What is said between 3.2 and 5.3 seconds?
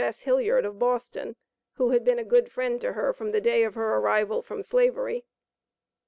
the day of her arrival from slavery.